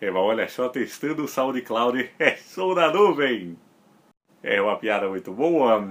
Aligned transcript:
É, 0.00 0.10
mas 0.10 0.22
olha 0.22 0.48
só, 0.48 0.68
testando 0.68 1.24
o 1.24 1.28
SoundCloud, 1.28 2.10
é 2.18 2.36
som 2.36 2.74
da 2.74 2.92
nuvem. 2.92 3.58
É 4.42 4.62
uma 4.62 4.76
piada 4.76 5.08
muito 5.08 5.32
boa. 5.32 5.84